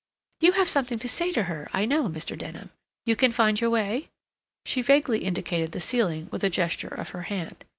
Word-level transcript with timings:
You 0.39 0.53
have 0.53 0.67
something 0.67 0.97
to 0.97 1.07
say 1.07 1.31
to 1.31 1.43
her, 1.43 1.69
I 1.73 1.85
know, 1.85 2.09
Mr. 2.09 2.35
Denham. 2.35 2.71
You 3.05 3.15
can 3.15 3.31
find 3.31 3.61
your 3.61 3.69
way?" 3.69 4.09
she 4.65 4.81
vaguely 4.81 5.19
indicated 5.23 5.73
the 5.73 5.79
ceiling 5.79 6.27
with 6.31 6.43
a 6.43 6.49
gesture 6.49 6.87
of 6.87 7.09
her 7.09 7.21
hand. 7.21 7.63